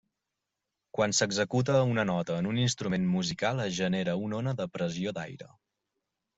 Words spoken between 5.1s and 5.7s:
d'aire.